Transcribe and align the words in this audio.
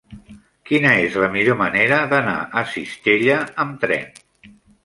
Quina 0.69 0.93
és 1.01 1.17
la 1.25 1.29
millor 1.35 1.59
manera 1.59 2.01
d'anar 2.15 2.35
a 2.63 2.67
Cistella 2.73 3.39
amb 3.67 3.79
tren? 3.85 4.53